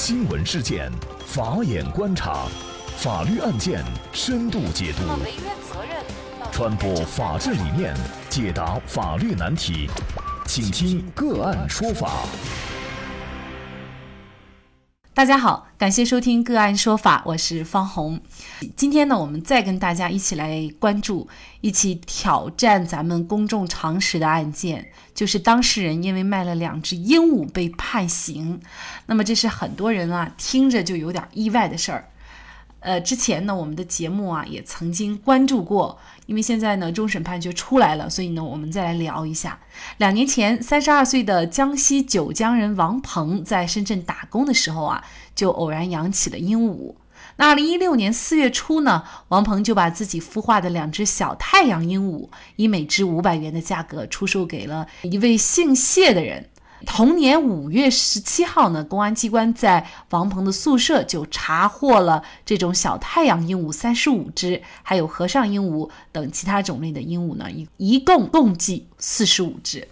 [0.00, 0.88] 新闻事件，
[1.26, 2.46] 法眼观察，
[2.98, 5.02] 法律案件深度解读，
[6.52, 7.92] 传播法治理念，
[8.30, 9.90] 解答法律难题，
[10.46, 12.12] 请听个案说法。
[15.12, 18.20] 大家好，感谢收听个案说法，我是方红。
[18.76, 21.28] 今天呢，我们再跟大家一起来关注
[21.60, 28.60] 一起挑战咱们公众常识的案件，就是当事人因为卖了两只鹦鹉被判刑。
[29.06, 32.08] 那么这是很多人啊听着就有点意外的事儿。
[32.78, 39.58] 呃，之前呢，我们的节目啊也曾经关注过，因为现在呢终审判决出来了，所以呢我们再来聊一下。
[39.96, 45.02] 两年前，三十二岁的江西九江人王鹏在深圳打工的时候啊，
[45.34, 46.94] 就偶然养起了鹦鹉。
[47.40, 56.50] 那二零一六年四月初呢，王鹏就把自己孵化的两只小太阳鹦鹉，以每只五百元的价格出售给了一位姓谢的人。
[56.84, 69.86] 同年五月十七号呢，公安机关在王鹏的宿舍就查获了这种小太阳鹦鹉三十五只，还有和尚鹦鹉等其他种类的鹦鹉呢，一一共共计四十五只。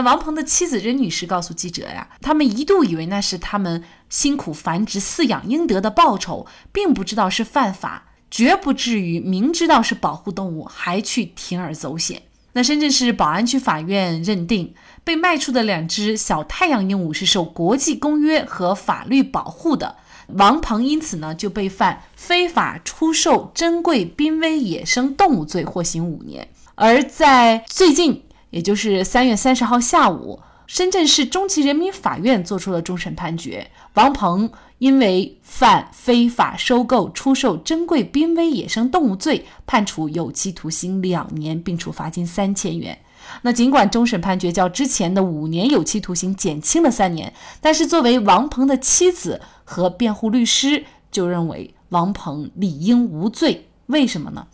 [0.00, 12.22] 那王鹏的妻子任女士告诉记者呀，他们一度以为那是他们辛苦繁殖饲养应得的报酬，并不知道是犯法，绝不至于明知道是保护动物还去铤而走险。
[12.54, 14.72] 那深圳市宝安区法院认定，
[15.04, 19.96] 被卖出的两只小太阳鹦鹉是受国际公约和法律保护的。
[20.28, 26.48] 王鹏因此呢就被犯非法出售珍贵濒危野生动物罪，获刑五年。
[26.74, 30.40] 而在最近，也就是三月三十号下午。
[30.66, 34.48] 深圳市中级人民法院作出了终审判决，王鹏
[34.78, 42.96] 因为犯非法收购、出售珍贵濒危野生动物罪，判处有期徒刑两年，并处罚金三千元。
[43.42, 53.66] 那尽管终审判决较之前的五年有期徒刑减轻了三年，但是作为王鹏的妻子和辩护律师就认为王鹏理应无罪。
[53.86, 54.46] 为什么呢？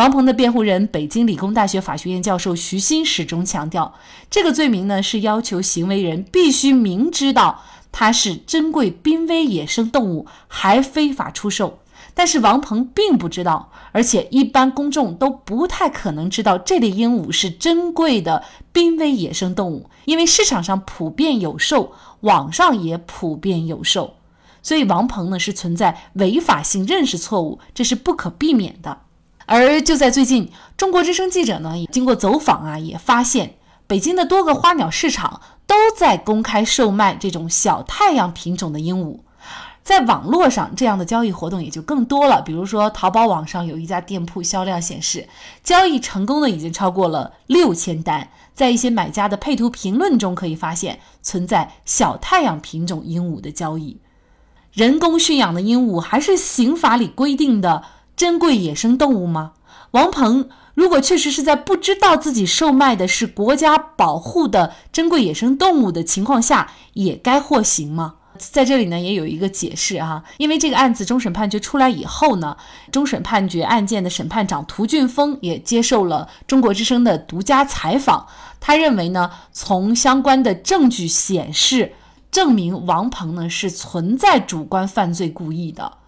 [0.00, 3.92] 王鹏的辩护人、北京理工大学法学院教授徐新始终强调，
[4.30, 7.62] 这个罪名呢是要求行为人必须明知道
[7.92, 11.80] 它是珍贵濒危野生动物，还非法出售。
[12.14, 24.14] 但是王鹏并不知道，而且一般公众都不太可能知道这类鹦鹉是珍贵的濒危野生动物，因为市场上普遍有售，网上也普遍有售，
[24.62, 29.02] 所以王鹏呢是存在违法性认识错误，这是不可避免的。
[29.50, 33.56] 而就在最近，中国之声记者呢也，经过走访啊，也发现
[33.88, 39.18] 北京的多个花鸟市场都在公开售卖这种小太阳品种的鹦鹉。
[39.82, 42.40] 在网络上，这样的交易活动也就更多了。
[42.42, 45.28] 比如说，淘宝网上有一家店铺销量显示，
[45.64, 48.28] 交易成功的已经超过了六千单。
[48.54, 53.98] 在一些买家的配图评论中，可以发现存在小太阳品种鹦鹉的交易。
[54.72, 57.82] 人工驯养的鹦鹉还是刑法里规定的？
[58.20, 59.52] 珍贵野生动物吗？
[59.92, 68.16] 王鹏如果确实是在不知道自己售卖的是国家保护的珍贵野生动物的情况下，也该获刑吗？
[68.36, 72.58] 在这里呢，也有一个解释哈，因为这个案子终审判决出来以后呢，
[72.92, 78.26] 终审判决案件的审判长涂俊峰也接受了中国之声的独家采访，
[78.60, 81.94] 他认为呢，从相关的证据显示，
[82.30, 85.99] 证明王鹏呢是存在主观犯罪故意的。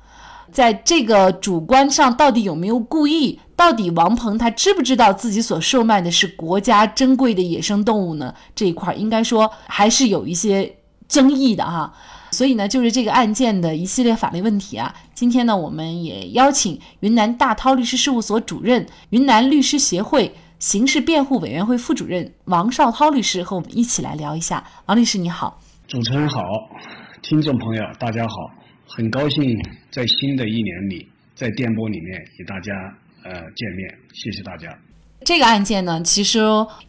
[0.52, 3.40] 在这个主观上，到底有没有故意？
[3.56, 8.34] 到底王鹏他知不知道自己所售卖的是国家珍贵的野生动物呢？
[8.54, 10.76] 这一块应该说还是有一些
[11.08, 11.92] 争议的哈。
[12.32, 14.94] 所以呢，就是这个案件的一系列法律问题啊。
[15.14, 24.64] 今天呢，我们也邀请云南大韬律师事务所主任、云南律师协会刑事辩护委员会副主任王绍涛律师和我们一起来聊一下。
[24.86, 26.42] 王律师你好，主持人好，
[27.22, 28.50] 听众朋友大家好。
[28.94, 29.42] 很高兴
[29.90, 32.72] 在新的一年里，在电波里面与大家
[33.24, 34.68] 呃见面，谢谢大家。
[35.24, 36.40] 这个案件呢，其实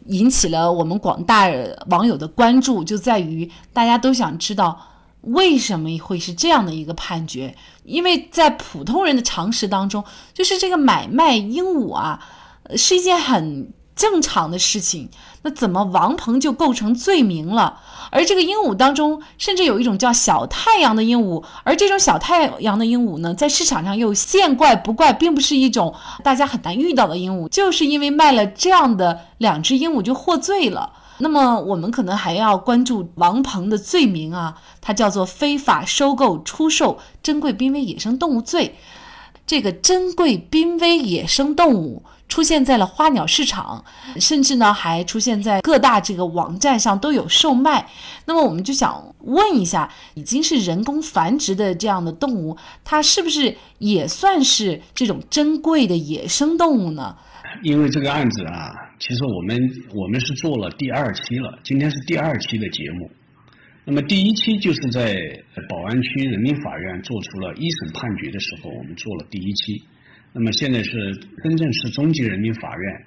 [0.08, 1.48] 引起了我们广大
[1.88, 4.78] 网友的关注，就在于大家都想知道
[5.22, 7.54] 为什么会是这样的一个判决。
[7.84, 10.04] 因为在普通人的常识当中，
[10.34, 12.20] 就是这个买卖鹦鹉啊，
[12.76, 13.72] 是一件很。
[13.94, 15.08] 正常的事情，
[15.42, 17.80] 那怎么王鹏就构成罪名了？
[18.10, 30.92] 而这个鹦鹉当中，甚至有一种叫小太阳的鹦鹉，而这种小太阳的鹦鹉呢，在市场上又见怪不怪，并不是一种大家很难遇到的鹦鹉，就是因为卖了这样的两只鹦鹉就获罪了。
[31.18, 38.74] 那么我们可能还要关注王鹏的罪名啊，它叫做非法收购、出售珍贵濒危野生动物罪。
[39.46, 43.84] 这个珍贵濒危野生动物出现在了花鸟市场，
[44.16, 47.86] 甚至呢还出现在各大这个网站上都有售卖。
[48.26, 57.16] 那么我们就想问一下，已经是人工繁殖的这样的动物，它是不是也算是这种珍贵的野生动物呢？
[57.62, 59.56] 因为这个案子啊，其实我们
[59.94, 63.10] 我们是做了第二期了，今天是第二期的节目。
[63.84, 65.14] 那么第一期就是在
[65.68, 69.84] 宝安区人民法院做出了一审判决的时候，我们做了第一期。
[70.36, 70.90] 那么现在是
[71.44, 73.06] 深圳市中级人民法院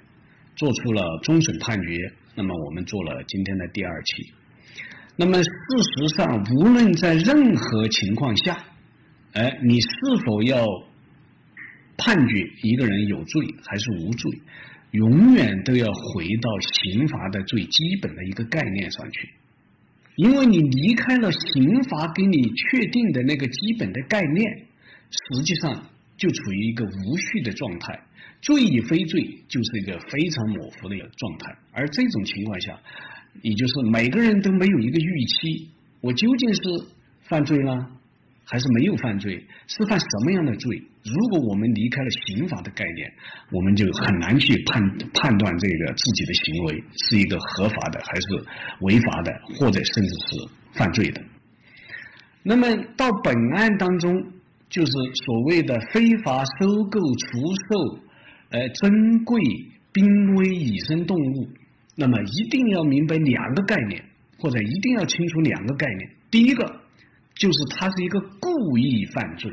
[0.56, 4.32] 做出了终审判决，那么我们做了今天的第二期。
[5.14, 5.50] 那么事
[5.98, 8.64] 实上，无论在任何情况下，
[9.34, 9.88] 哎，你是
[10.24, 10.64] 否要
[11.98, 14.40] 判决一个人有罪还是无罪，
[14.92, 19.28] 永远都要回到刑罚的最基本的一个概念上去。
[20.16, 24.66] 因为你离开了刑罚给你确定的那个基本的概念，
[25.10, 27.98] 实际上就处于一个无序的状态，
[28.42, 31.56] 罪与非罪就是一个非常模糊的一个状态。
[31.72, 32.78] 而这种情况下，
[33.40, 35.70] 也就是每个人都没有一个预期，
[36.02, 36.60] 我究竟是
[37.22, 37.92] 犯罪了？
[38.50, 40.82] 还是没有犯罪，是犯什么样的罪？
[41.04, 43.12] 如果我们离开了刑法的概念，
[43.52, 44.82] 我们就很难去判
[45.12, 48.26] 判断这个自己的行为是一个合法的还是
[48.80, 51.22] 违法的，或者甚至是犯罪的。
[52.42, 54.14] 那么到本案当中，
[54.68, 54.92] 就是
[55.26, 57.38] 所谓的非法收购、出
[57.70, 57.98] 售
[58.50, 59.40] 呃珍贵
[59.92, 61.48] 濒危野生动物，
[61.96, 64.04] 那么一定要明白两个概念，
[64.38, 66.10] 或者一定要清楚两个概念。
[66.30, 66.80] 第一个。
[67.40, 69.48] 就是它是一个故意犯罪，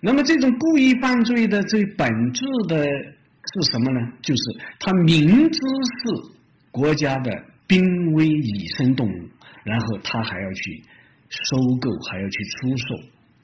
[0.00, 4.12] 那么这种故意犯罪的最本质的是什么呢？
[4.22, 4.42] 就是
[4.78, 6.38] 他明知是
[6.70, 7.32] 国家的
[7.66, 7.82] 濒
[8.12, 9.28] 危野生动物，
[9.64, 10.82] 然后他还要去
[11.30, 12.94] 收购，还要去出售，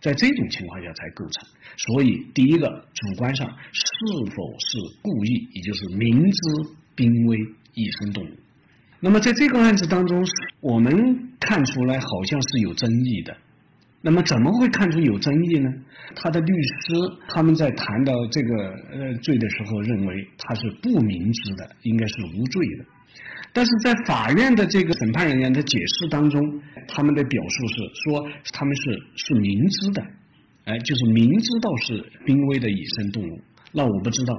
[0.04, 1.48] 在这种情况下才构成。
[1.78, 3.82] 所以，第一个主观上是
[4.36, 6.38] 否是故意，也就是明知
[6.94, 7.38] 濒危
[7.72, 8.28] 野生动物。
[9.00, 10.22] 那么在这个案子当中，
[10.60, 13.34] 我们看出来好像是有争议的。
[14.02, 15.72] 那么怎么会看出有争议呢？
[16.14, 16.94] 他的律师
[17.28, 18.54] 他们在谈到这个
[18.92, 22.84] 呃罪的时候，认为他是不明知的，应该是无罪的。
[23.52, 26.40] 但是在法院的这个审判人员的解释当中，
[26.88, 27.74] 他们的表述是
[28.04, 30.02] 说他们是是明知的，
[30.64, 33.40] 哎，就是明知道是濒危的野生动物。
[33.72, 34.34] 那我不知道。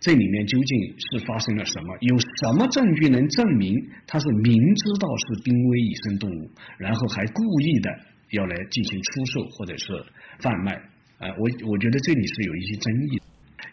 [0.00, 1.96] 这里面究竟是发生了什么？
[2.00, 3.72] 有什么证据能证明
[4.06, 7.90] 他是明知道是濒危野生动物，然后还故意的
[8.32, 10.04] 要来进行出售或者是
[10.40, 10.72] 贩卖？
[11.16, 13.22] 啊，我我觉得这里是有一些争议。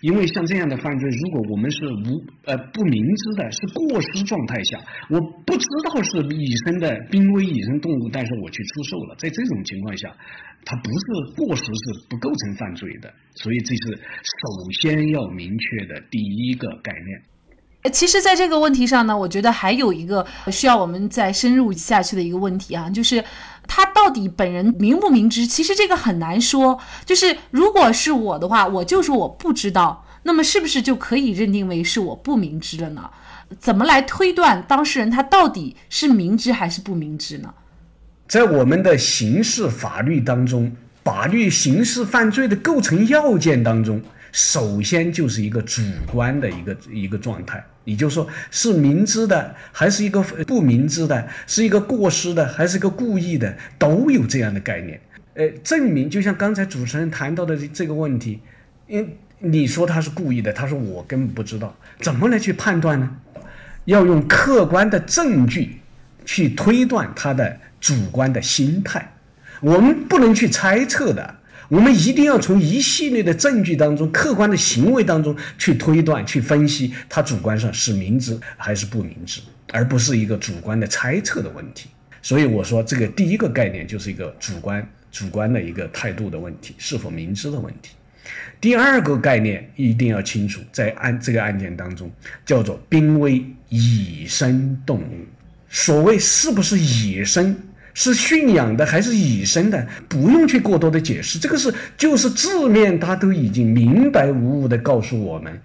[0.02, 10.16] 因为像这样的犯罪，如果我们是无呃不明知的，是过失状态下，我不知道是野生的濒危野生动物，但是我去出售了，在这种情况下，
[10.66, 13.14] 它不是过失，是不构成犯罪的。
[13.36, 17.31] 所以这是首先要明确的第一个概念。
[17.90, 23.24] 其实，在这个问题上呢，我觉得还有一个需要我们再深入下去的一个问题啊，就是
[23.68, 25.48] 他到底本人明不明知？
[25.48, 26.78] 其实这个很难说。
[27.06, 33.10] 就是如果是我的话，我就说我不知道，那么是不是就可以认定为是我不明知了呢？
[33.60, 37.52] 怎么来推断当事人他到底是明知还是不明知呢？
[38.28, 40.72] 在我们的刑事法律当中，
[41.04, 44.00] 法律刑事犯罪的构成要件当中。
[44.32, 55.00] 首先就是一个主观的一个一个状态，也就说是明知的还是一个不明知的，是一个过失的还是一个故意的，都有这样的概念。
[55.34, 58.40] 呃，证明就像刚才主持人谈到的这个问题，
[58.88, 63.10] 因你说他是故意的，他说我根本不知道，怎么来去判断呢？
[63.86, 65.80] 要用客观的证据
[66.24, 69.12] 去推断他的主观的心态，
[69.60, 71.36] 我们不能去猜测的。
[71.72, 79.40] 我们一定要从一系列的证据当中、客观的行为当中去推断、去分析他主观上是明知还是不明知，
[79.72, 81.88] 而不是一个主观的猜测的问题。
[82.22, 87.92] 所以我说，这个第一个概念就是一个主观、主观的一个态度的问题，是否明知的问题。
[88.60, 92.12] 第二个概念一定要清楚，在案这个案件当中
[92.46, 95.26] 叫做濒危野生动物。
[95.70, 97.58] 所谓是不是野生？
[97.94, 99.88] 是驯养的还是野生的？
[100.08, 105.62] 不用去过多的解释，这个是就是字面，他都已经明白无误的告诉我们，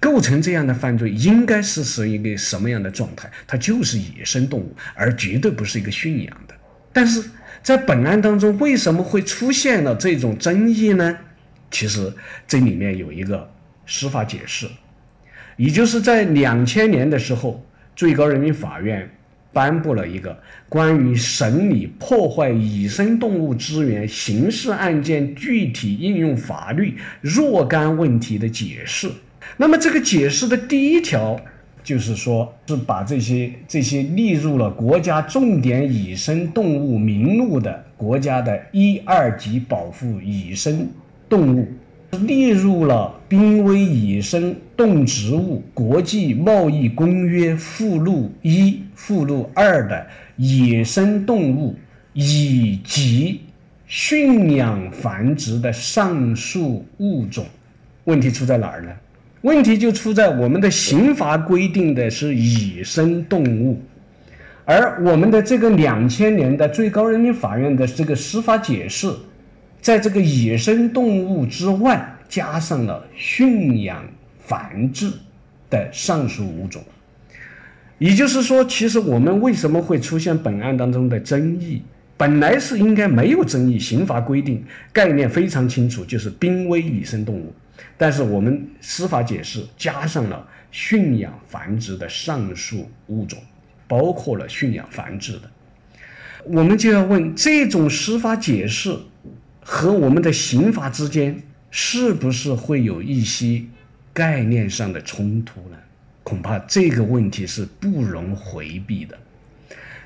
[0.00, 3.30] 构成这样的犯罪应该是是一个什么样的状态？
[3.46, 6.54] 它就是野生动物，而绝对不是一个驯养的。
[6.92, 7.22] 但是
[7.62, 11.16] 在本案当中，为什么会出现了这种争议呢？
[11.70, 12.12] 其实
[12.46, 13.48] 这里面有一个
[13.86, 14.66] 司法解释，
[15.56, 17.64] 也就是在两千年的时候，
[17.94, 19.08] 最高人民法院。
[19.52, 20.36] 颁布了一个
[20.68, 29.10] 关于审理破坏野生动物资源刑事案件具体应用法律若干问题的解释，
[29.56, 31.38] 那么这个解释的第一条
[31.84, 40.88] 就是说，是把这些这些列入了国家重点野生动物名录的国家的一二级保护野生
[41.28, 41.66] 动物，
[42.20, 51.74] 列入了濒危野生动植物国际贸易公约附录一、附录二的野生动物
[52.12, 53.40] 以及
[53.86, 57.46] 驯养繁殖的上述物种。
[58.04, 58.90] 问题出在哪儿呢？
[59.40, 63.80] 问题就出在我们的刑法规定的是野生动物，
[64.64, 69.10] 而我们的这个两千年的最高人民法院的这个司法解释，
[69.82, 74.02] 在这个野生动物之外加上了驯养
[74.38, 75.12] 繁殖
[75.68, 76.82] 的上述五种，
[77.98, 81.82] 也就是说，其实我们为什么会出现本案当中的争议？
[82.16, 87.52] 本来是应该没有争议，刑法规定概念非常清楚，就是濒危野生动物。
[87.98, 93.36] 但是我们司法解释加上了驯养繁殖的上述物种，
[93.88, 95.50] 包括了驯养繁殖的，
[96.44, 98.96] 我们就要问：这种司法解释
[99.62, 101.40] 和我们的刑法之间
[101.70, 103.62] 是不是会有一些
[104.12, 105.76] 概念上的冲突呢？
[106.22, 109.18] 恐怕这个问题是不容回避的。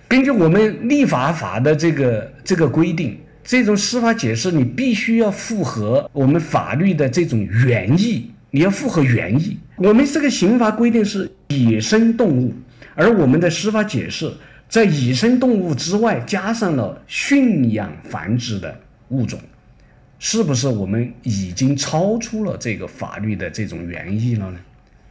[0.09, 3.19] 根据我们立法法的这个这个规定。
[3.49, 9.57] 这种司法解释，你必须要符合我们法律的这种原意，你要符合原意。
[9.77, 12.53] 我们这个刑法规定是野生动物，
[12.97, 14.29] 而我们的司法解释
[14.69, 18.77] 在野生动物之外加上了驯养繁殖的
[19.09, 19.39] 物种，
[20.19, 24.59] 是不是我们已经超出了这个法律的这种原意了呢？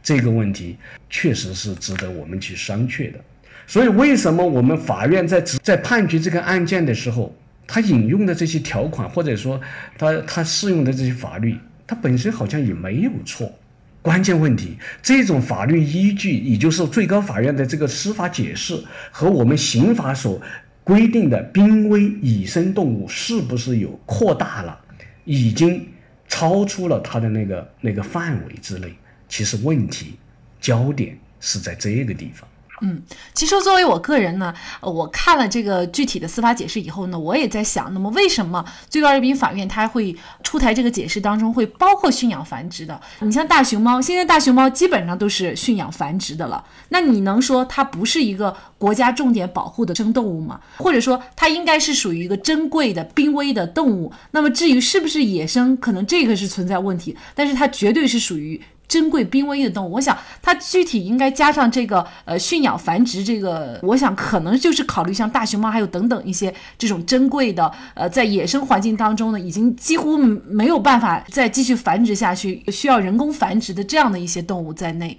[0.02, 0.76] 这个问题
[1.10, 3.18] 确实是值得我们去商榷的。
[3.66, 7.34] 所以，为什么我们法院在在判决这个案件的时候？
[7.68, 9.60] 他引用的这些条款，或者说
[9.98, 13.52] 他他适用的这些法律，它本身好像也没有错。
[14.00, 20.40] 关键问题，这种法律依据，也就是最高法院的这个司法解释和我们刑法所
[20.86, 24.80] 规定的濒危野生动物，是不是有扩大了，
[25.24, 25.84] 已经
[26.28, 28.94] 超出了它的那个那个范围之内？
[29.28, 30.14] 其实问题
[30.60, 32.48] 焦点是在这个地方。
[32.82, 33.02] 嗯，
[33.32, 34.52] 其实作为我个人呢，
[34.82, 43.00] 我看了这个具体的司法解释以后呢，我也在想，那么为什么最高人民法院它会出台这个解释当中会包括驯养繁殖的？
[43.20, 50.60] 你像大熊猫，现在大熊猫基本上都是驯养繁殖的了，那你能说它不是一个国家重点保护的生动物吗？
[50.76, 54.12] 或者说它应该是属于一个珍贵的濒危的动物？
[54.32, 58.60] 那么至于是不是野生，可能这个是存在问题，但是它绝对是属于。
[58.88, 75.18] 珍贵濒危的动物，我想它具体应该加上这个呃驯养繁殖这个，我想可能就是考虑像大熊猫还有等等一些这种珍贵的呃在野生环境当中呢，已经几乎没有办法再继续繁殖下去，需要人工繁殖的这样的一些动物在内。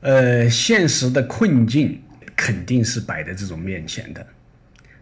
[0.00, 2.00] 呃，现实的困境
[2.36, 4.24] 肯定是摆在这种面前的，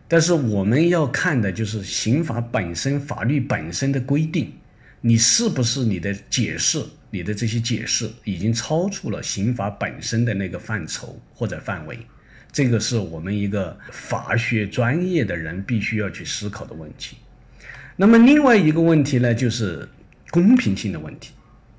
[0.08, 4.52] 但是我们要看的就是刑法本身、法律本身的规定，
[5.00, 6.82] 你是不是你的解释？
[7.10, 11.98] 你的这些解释已经超出了刑法本身的那个范畴或者范围，
[12.52, 17.16] 这个是我们一个法学专业的人必须要去思考的问题。
[17.96, 19.88] 那么另外一个问题呢，就是
[20.30, 21.30] 公平性的问题。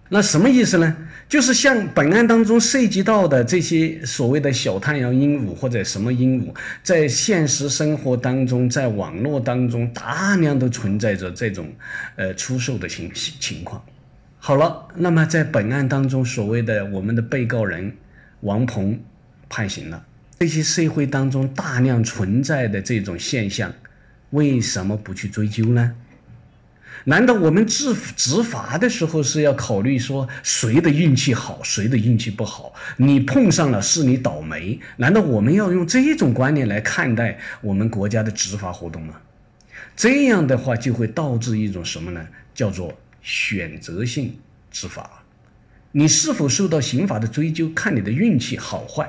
[0.09, 0.95] 那什么意思呢？
[1.27, 11.69] 就是像本案当中涉及到的这些所谓的小太阳鹦鹉或者什么鹦鹉，在现实生活当中，在网络当中大量的存在着这种
[12.15, 13.83] 呃出售的情情况。
[14.47, 17.93] 好了，那么在本案当中，所谓的我们的被告人
[18.39, 18.97] 王鹏
[19.49, 20.05] 判刑了。
[20.39, 23.73] 这些社会当中大量存在的这种现象，
[24.29, 25.93] 为什么不去追究呢？
[27.03, 32.73] 难道我们执执法的时候是要考虑说谁的运气好，谁的运气不好？
[32.95, 34.79] 你碰上了是你倒霉？
[34.95, 39.15] 难道我们要用这种观念来看待我们国家的执法活动吗？
[39.97, 42.25] 这样的话就会导致一种什么呢？
[42.55, 42.97] 叫做。
[43.27, 44.33] 选择性
[44.71, 45.21] 执法，
[45.91, 49.05] 你是否受到刑法的追究，看你的运气好坏。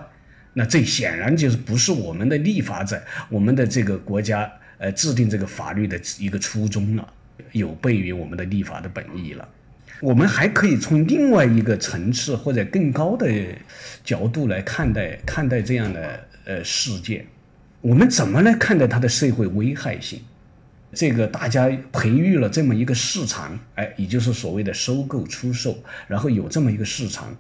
[0.54, 7.12] 那这显然就是不是我们的立法者，我们的这个国家呃制定这个法律的一个初衷了，
[7.52, 9.48] 有悖于我们的立法的本意了。
[10.00, 13.32] 我们还可以从另外一个层次或者更高的
[14.02, 17.24] 角度来看待看待这样的呃事件。
[17.80, 20.20] 我们怎么来看待它的社会危害性？
[20.92, 25.76] 这个大家培育了这么一个市场，哎，也就是所谓的收购、出售，
[26.06, 27.36] 然后有这么一个市场，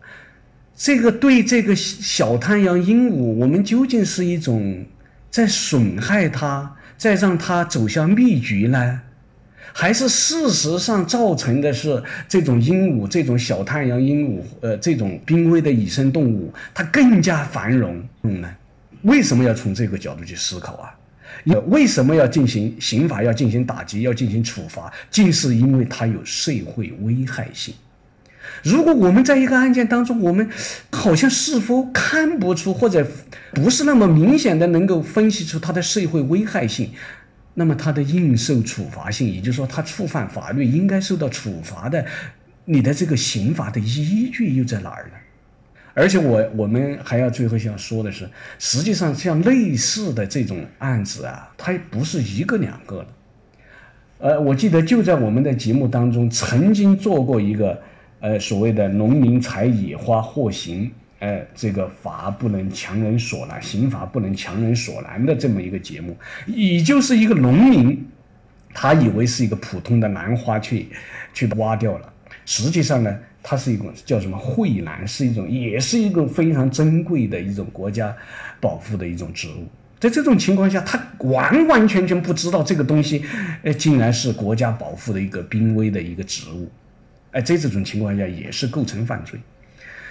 [0.76, 4.84] 这个对这个小太阳鹦鹉，我们究竟是一种
[5.30, 9.00] 在损害它，在让它走向灭绝呢，
[9.72, 18.54] 还是事实上造成的是这种鹦鹉、这种小太阳鹦鹉，呃，这种濒危的野生动物它更加繁荣呢？
[19.02, 20.94] 为什么要从这个角度去思考啊？
[21.68, 23.22] 为什么要进行刑法？
[23.22, 24.02] 要进行打击？
[24.02, 24.92] 要进行处罚？
[25.10, 27.74] 竟是因为它有社会危害性。
[28.62, 30.48] 如果我们在一个案件当中，我们
[30.90, 33.06] 好像是否看不出或者
[33.52, 36.90] 不是那么明显的能够分析出它的社会危害性，
[37.54, 42.04] 那么它的应受处罚性，也就是说，它触犯法律应该受到处罚的，
[42.64, 45.17] 你的这个刑罚的依据又在哪儿呢？
[45.98, 48.28] 而且我我们还要最后想说的是，
[48.58, 53.08] 实际上像类似的这种案子啊，它不是一个两个的。
[54.18, 57.78] 呃，我记得就在我们的节目当中曾经做过一个。
[58.20, 60.90] 呃，所谓的农民采野花获刑，
[61.20, 66.16] 呃，这个法不能强人所难，刑法不能强人所难的这么一个节目，
[66.48, 68.04] 也就是一个农民，
[68.74, 70.88] 他以为是一个普通的兰花去
[71.32, 72.12] 去挖掉了，
[72.44, 78.14] 实际上呢，它是一种叫什么蕙兰，是一种也是一种非常珍贵的一种国家
[78.60, 79.66] 保护的一种植物，
[80.00, 83.24] 在这种情况下，他完完全全不知道这个东西，
[83.62, 86.68] 呃，竟然是国家保护的一个濒危的一个植物。
[87.30, 89.38] 哎，在这种情况下也是构成犯罪，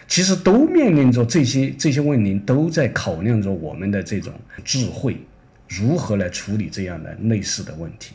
[0.08, 5.18] 其实都面临着这些这些问题，都在考量着我们的这种智慧，
[5.68, 8.14] 如何来处理这样的类似的问题。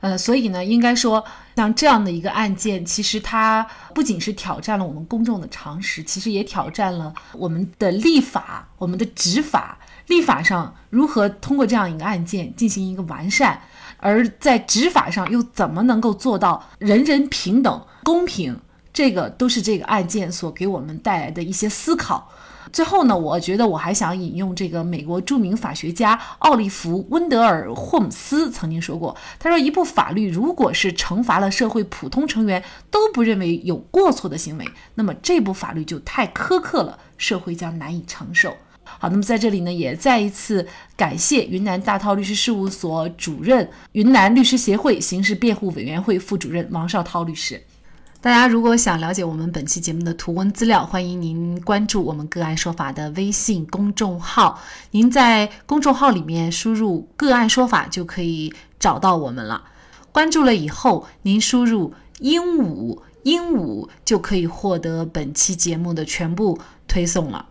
[0.00, 1.24] 呃，所以呢，应该说，
[1.56, 9.78] 像这样的一个案件，其实它不仅是挑战了我们公众的常识，其实也挑战了我们的立法、我们的执法。
[10.06, 13.60] 立法上如何通过这样一个案件进行一个完善？
[13.98, 18.60] 而在执法上又怎么能够做到人人平等、公平？
[18.92, 22.30] 这个都是这个案件所给我们带来的一些思考。
[22.76, 38.54] 最后呢，我觉得我还想引用这个美国著名法学家奥利弗·温德尔·霍姆斯曾经说过：“他说，一部法律如果是惩罚了社会普通成员都不认为有过错的行为，那么这部法律就太苛刻了，社会将难以承受。”
[38.84, 40.68] 好，那么在这里呢，也再一次
[40.98, 47.58] 感谢云南大韬律师事务所主任、云南律师协会刑事辩护委员会副主任王绍涛律师。
[48.26, 54.60] 大家如果想了解我们本期节目的图文资料，欢迎您关注我们“个案说法”的微信公众号。
[54.90, 59.62] 您在公众号里面输入“个案说法”就可以找到我们了。
[60.10, 66.58] 关注了以后，您输入“鹦鹉”，鹦鹉就可以获得本期节目的全部
[66.88, 67.46] 推送了。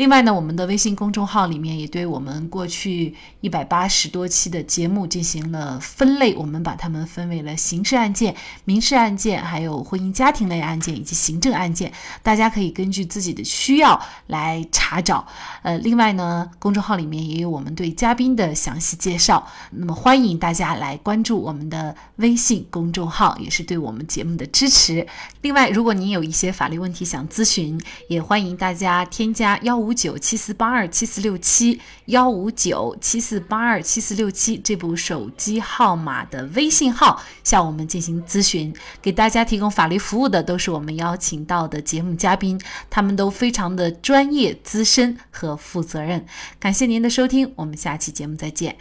[0.00, 8.34] 另外呢，我们的微信公众号里面也对我们过去一百八十多期的节目进行了分类，我们把它们分为了刑事案件、
[8.64, 15.26] 民事案件，还有婚姻家庭类案件以及行政案件，大家可以根据自己的需要来查找。
[15.60, 25.06] 呃，另外呢，公众号里面也有我们对嘉宾的详细介绍，那么欢迎大家来关注我们的微信公众号，也是对我们节目的支持。
[25.42, 29.89] 另外，如果您有一些法律问题想咨询，也欢迎大家添加幺五。
[29.90, 38.72] 五九七四八二七四六七幺五九七四八二七四六七这部手机号码的微信号向我们进行咨询，
[39.02, 46.24] 给大家提供法律服务的都是我们邀请到的节目嘉宾，他们都非常的专业、资深和负责任。
[46.60, 48.76] 感谢您的收听，我们下期节目再见。